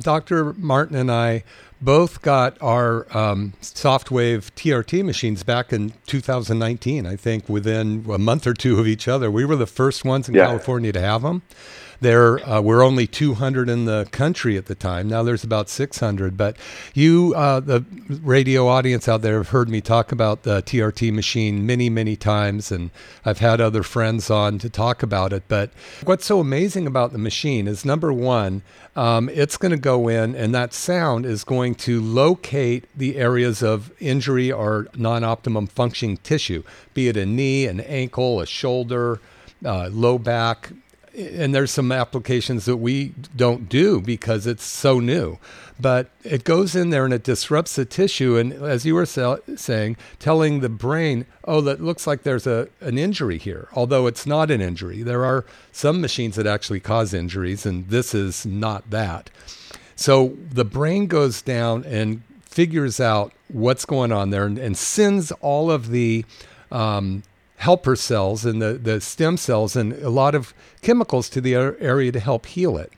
Dr. 0.00 0.54
Martin 0.54 0.96
and 0.96 1.08
I 1.08 1.44
both 1.84 2.22
got 2.22 2.56
our 2.62 3.06
um, 3.16 3.52
Softwave 3.60 4.50
TRT 4.54 5.04
machines 5.04 5.42
back 5.42 5.72
in 5.72 5.92
2019, 6.06 7.06
I 7.06 7.16
think, 7.16 7.48
within 7.48 8.06
a 8.10 8.18
month 8.18 8.46
or 8.46 8.54
two 8.54 8.80
of 8.80 8.86
each 8.86 9.06
other. 9.06 9.30
We 9.30 9.44
were 9.44 9.56
the 9.56 9.66
first 9.66 10.04
ones 10.04 10.28
in 10.28 10.34
yeah. 10.34 10.46
California 10.46 10.92
to 10.92 11.00
have 11.00 11.22
them. 11.22 11.42
There 12.00 12.46
uh, 12.46 12.60
were 12.60 12.82
only 12.82 13.06
200 13.06 13.68
in 13.68 13.86
the 13.86 14.06
country 14.10 14.56
at 14.56 14.66
the 14.66 14.74
time. 14.74 15.08
Now 15.08 15.22
there's 15.22 15.44
about 15.44 15.68
600. 15.68 16.36
But 16.36 16.56
you, 16.92 17.32
uh, 17.34 17.60
the 17.60 17.84
radio 18.22 18.68
audience 18.68 19.08
out 19.08 19.22
there, 19.22 19.38
have 19.38 19.48
heard 19.48 19.68
me 19.68 19.80
talk 19.80 20.12
about 20.12 20.42
the 20.42 20.62
TRT 20.62 21.12
machine 21.12 21.64
many, 21.64 21.88
many 21.88 22.16
times, 22.16 22.70
and 22.70 22.90
I've 23.24 23.38
had 23.38 23.60
other 23.60 23.82
friends 23.82 24.30
on 24.30 24.58
to 24.58 24.68
talk 24.68 25.02
about 25.02 25.32
it. 25.32 25.44
But 25.48 25.70
what's 26.04 26.26
so 26.26 26.40
amazing 26.40 26.86
about 26.86 27.12
the 27.12 27.18
machine 27.18 27.66
is 27.66 27.84
number 27.84 28.12
one, 28.12 28.62
um, 28.96 29.28
it's 29.30 29.56
going 29.56 29.72
to 29.72 29.78
go 29.78 30.08
in, 30.08 30.34
and 30.36 30.54
that 30.54 30.72
sound 30.72 31.26
is 31.26 31.42
going 31.42 31.73
to 31.74 32.00
locate 32.00 32.84
the 32.96 33.16
areas 33.16 33.62
of 33.62 33.92
injury 34.00 34.50
or 34.50 34.88
non 34.96 35.24
optimum 35.24 35.66
functioning 35.66 36.18
tissue, 36.18 36.62
be 36.92 37.08
it 37.08 37.16
a 37.16 37.26
knee, 37.26 37.66
an 37.66 37.80
ankle, 37.80 38.40
a 38.40 38.46
shoulder, 38.46 39.20
uh, 39.64 39.88
low 39.92 40.18
back, 40.18 40.70
and 41.16 41.54
there's 41.54 41.70
some 41.70 41.92
applications 41.92 42.64
that 42.64 42.78
we 42.78 43.14
don't 43.36 43.68
do 43.68 44.00
because 44.00 44.46
it's 44.46 44.64
so 44.64 44.98
new. 44.98 45.38
But 45.78 46.10
it 46.22 46.44
goes 46.44 46.76
in 46.76 46.90
there 46.90 47.04
and 47.04 47.14
it 47.14 47.24
disrupts 47.24 47.76
the 47.76 47.84
tissue. 47.84 48.36
And 48.36 48.52
as 48.52 48.84
you 48.84 48.94
were 48.94 49.06
saying 49.06 49.96
telling 50.18 50.60
the 50.60 50.68
brain 50.68 51.26
oh 51.44 51.60
that 51.62 51.80
looks 51.80 52.06
like 52.06 52.22
there's 52.22 52.46
a 52.46 52.68
an 52.80 52.98
injury 52.98 53.38
here. 53.38 53.68
Although 53.74 54.06
it's 54.06 54.26
not 54.26 54.50
an 54.50 54.60
injury 54.60 55.02
there 55.02 55.24
are 55.24 55.44
some 55.72 56.00
machines 56.00 56.36
that 56.36 56.46
actually 56.46 56.80
cause 56.80 57.14
injuries 57.14 57.66
and 57.66 57.88
this 57.88 58.14
is 58.14 58.46
not 58.46 58.90
that 58.90 59.30
so 59.96 60.36
the 60.50 60.64
brain 60.64 61.06
goes 61.06 61.42
down 61.42 61.84
and 61.84 62.22
figures 62.42 63.00
out 63.00 63.32
what's 63.48 63.84
going 63.84 64.12
on 64.12 64.30
there 64.30 64.46
and, 64.46 64.58
and 64.58 64.76
sends 64.76 65.32
all 65.32 65.70
of 65.70 65.90
the 65.90 66.24
um, 66.70 67.22
helper 67.56 67.96
cells 67.96 68.44
and 68.44 68.60
the, 68.60 68.74
the 68.74 69.00
stem 69.00 69.36
cells 69.36 69.76
and 69.76 69.92
a 69.94 70.10
lot 70.10 70.34
of 70.34 70.54
chemicals 70.82 71.28
to 71.30 71.40
the 71.40 71.54
area 71.54 72.12
to 72.12 72.20
help 72.20 72.46
heal 72.46 72.76
it. 72.76 72.92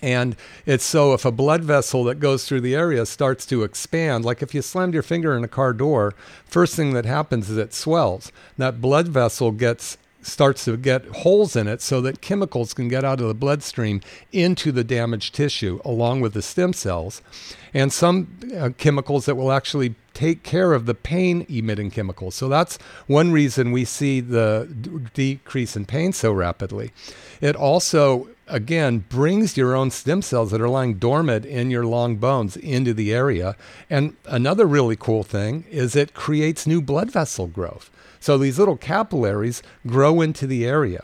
And 0.00 0.34
it's 0.66 0.84
so 0.84 1.12
if 1.12 1.24
a 1.24 1.30
blood 1.30 1.62
vessel 1.62 2.02
that 2.04 2.18
goes 2.18 2.44
through 2.44 2.62
the 2.62 2.74
area 2.74 3.06
starts 3.06 3.46
to 3.46 3.62
expand, 3.62 4.24
like 4.24 4.42
if 4.42 4.52
you 4.52 4.60
slammed 4.60 4.94
your 4.94 5.04
finger 5.04 5.36
in 5.36 5.44
a 5.44 5.48
car 5.48 5.72
door, 5.72 6.12
first 6.44 6.74
thing 6.74 6.92
that 6.94 7.04
happens 7.04 7.48
is 7.48 7.56
it 7.56 7.72
swells. 7.72 8.32
That 8.58 8.80
blood 8.80 9.06
vessel 9.08 9.52
gets 9.52 9.96
starts 10.22 10.64
to 10.64 10.76
get 10.76 11.04
holes 11.06 11.56
in 11.56 11.66
it 11.66 11.82
so 11.82 12.00
that 12.00 12.20
chemicals 12.20 12.72
can 12.74 12.88
get 12.88 13.04
out 13.04 13.20
of 13.20 13.28
the 13.28 13.34
bloodstream 13.34 14.00
into 14.32 14.72
the 14.72 14.84
damaged 14.84 15.34
tissue 15.34 15.80
along 15.84 16.20
with 16.20 16.32
the 16.34 16.42
stem 16.42 16.72
cells. 16.72 17.22
And 17.74 17.92
some 17.92 18.38
uh, 18.56 18.70
chemicals 18.78 19.26
that 19.26 19.34
will 19.34 19.52
actually 19.52 19.94
take 20.22 20.44
care 20.44 20.72
of 20.72 20.86
the 20.86 20.94
pain 20.94 21.44
emitting 21.48 21.90
chemicals. 21.90 22.36
So 22.36 22.48
that's 22.48 22.78
one 23.08 23.32
reason 23.32 23.72
we 23.72 23.84
see 23.84 24.20
the 24.20 24.68
d- 24.80 24.90
decrease 25.14 25.74
in 25.74 25.84
pain 25.84 26.12
so 26.12 26.30
rapidly. 26.30 26.92
It 27.40 27.56
also 27.56 28.28
again 28.46 29.04
brings 29.08 29.56
your 29.56 29.74
own 29.74 29.90
stem 29.90 30.22
cells 30.22 30.52
that 30.52 30.60
are 30.60 30.68
lying 30.68 30.94
dormant 30.94 31.44
in 31.44 31.72
your 31.72 31.84
long 31.84 32.18
bones 32.18 32.56
into 32.56 32.94
the 32.94 33.12
area. 33.12 33.56
And 33.90 34.14
another 34.24 34.64
really 34.64 34.94
cool 34.94 35.24
thing 35.24 35.64
is 35.68 35.96
it 35.96 36.14
creates 36.14 36.68
new 36.68 36.80
blood 36.80 37.10
vessel 37.10 37.48
growth. 37.48 37.90
So 38.20 38.38
these 38.38 38.60
little 38.60 38.76
capillaries 38.76 39.60
grow 39.88 40.20
into 40.20 40.46
the 40.46 40.64
area. 40.64 41.02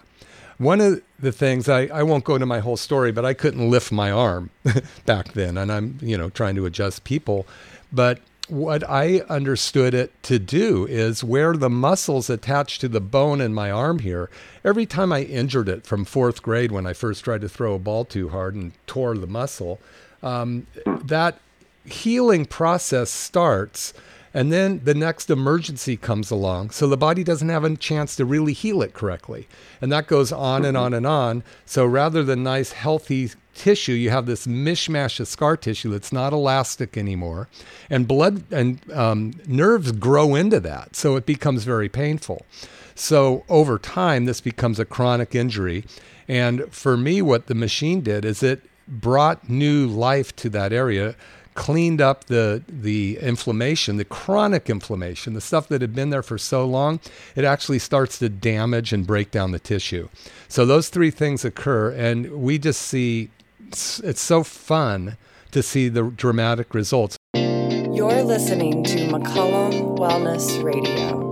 One 0.58 0.80
of 0.80 1.02
the 1.18 1.32
things 1.32 1.68
I, 1.68 1.86
I 1.86 2.04
won't 2.04 2.22
go 2.22 2.36
into 2.36 2.46
my 2.46 2.60
whole 2.60 2.76
story, 2.76 3.10
but 3.10 3.24
I 3.24 3.34
couldn't 3.34 3.68
lift 3.68 3.90
my 3.90 4.12
arm 4.12 4.50
back 5.06 5.32
then, 5.32 5.58
and 5.58 5.72
I'm 5.72 5.98
you 6.00 6.16
know 6.16 6.30
trying 6.30 6.54
to 6.54 6.66
adjust 6.66 7.02
people. 7.02 7.46
But 7.92 8.20
what 8.48 8.88
I 8.88 9.20
understood 9.28 9.94
it 9.94 10.12
to 10.24 10.38
do 10.38 10.86
is 10.86 11.22
where 11.22 11.54
the 11.54 11.70
muscles 11.70 12.30
attached 12.30 12.80
to 12.80 12.88
the 12.88 13.00
bone 13.00 13.40
in 13.40 13.54
my 13.54 13.70
arm 13.70 14.00
here, 14.00 14.30
every 14.64 14.86
time 14.86 15.12
I 15.12 15.22
injured 15.22 15.68
it 15.68 15.86
from 15.86 16.04
fourth 16.04 16.42
grade 16.42 16.72
when 16.72 16.86
I 16.86 16.92
first 16.92 17.24
tried 17.24 17.42
to 17.42 17.48
throw 17.48 17.74
a 17.74 17.78
ball 17.78 18.04
too 18.04 18.30
hard 18.30 18.54
and 18.54 18.72
tore 18.86 19.16
the 19.16 19.26
muscle, 19.26 19.78
um, 20.22 20.66
that 20.86 21.38
healing 21.84 22.44
process 22.44 23.10
starts. 23.10 23.94
And 24.34 24.52
then 24.52 24.80
the 24.84 24.94
next 24.94 25.30
emergency 25.30 25.96
comes 25.96 26.30
along. 26.30 26.70
So 26.70 26.86
the 26.86 26.96
body 26.96 27.24
doesn't 27.24 27.48
have 27.48 27.64
a 27.64 27.76
chance 27.76 28.16
to 28.16 28.24
really 28.24 28.52
heal 28.52 28.82
it 28.82 28.92
correctly. 28.92 29.48
And 29.80 29.90
that 29.92 30.06
goes 30.06 30.32
on 30.32 30.64
and 30.64 30.76
on 30.76 30.92
and 30.94 31.06
on. 31.06 31.42
So 31.64 31.86
rather 31.86 32.22
than 32.22 32.42
nice, 32.42 32.72
healthy 32.72 33.30
tissue, 33.58 33.92
you 33.92 34.10
have 34.10 34.26
this 34.26 34.46
mishmash 34.46 35.20
of 35.20 35.28
scar 35.28 35.56
tissue 35.56 35.90
that's 35.90 36.12
not 36.12 36.32
elastic 36.32 36.96
anymore, 36.96 37.48
and 37.90 38.06
blood 38.06 38.44
and 38.52 38.80
um, 38.92 39.34
nerves 39.46 39.92
grow 39.92 40.34
into 40.34 40.60
that, 40.60 40.94
so 40.94 41.16
it 41.16 41.26
becomes 41.26 41.64
very 41.64 41.88
painful. 41.88 42.46
So 42.94 43.44
over 43.48 43.78
time, 43.78 44.24
this 44.24 44.40
becomes 44.40 44.78
a 44.78 44.84
chronic 44.84 45.34
injury. 45.34 45.84
And 46.26 46.72
for 46.72 46.96
me, 46.96 47.22
what 47.22 47.46
the 47.46 47.54
machine 47.54 48.00
did 48.00 48.24
is 48.24 48.42
it 48.42 48.62
brought 48.86 49.48
new 49.48 49.86
life 49.86 50.34
to 50.36 50.48
that 50.50 50.72
area 50.72 51.14
cleaned 51.58 52.00
up 52.00 52.26
the 52.26 52.62
the 52.68 53.18
inflammation, 53.20 53.96
the 53.96 54.04
chronic 54.04 54.70
inflammation, 54.70 55.34
the 55.34 55.40
stuff 55.40 55.66
that 55.66 55.80
had 55.80 55.92
been 55.92 56.10
there 56.10 56.22
for 56.22 56.38
so 56.38 56.64
long, 56.64 57.00
it 57.34 57.44
actually 57.44 57.80
starts 57.80 58.16
to 58.20 58.28
damage 58.28 58.92
and 58.92 59.04
break 59.04 59.32
down 59.32 59.50
the 59.50 59.58
tissue. 59.58 60.08
So 60.46 60.64
those 60.64 60.88
three 60.88 61.10
things 61.10 61.44
occur, 61.44 61.90
and 61.90 62.30
we 62.30 62.58
just 62.58 62.80
see 62.80 63.30
it's, 63.66 64.20
so 64.20 64.44
fun 64.44 65.16
to 65.50 65.60
see 65.60 65.88
the 65.88 66.04
dramatic 66.04 66.74
results. 66.74 67.16
You're 67.34 68.22
listening 68.22 68.84
to 68.84 68.98
McCollum 69.08 69.98
Wellness 69.98 70.62
Radio. 70.62 71.27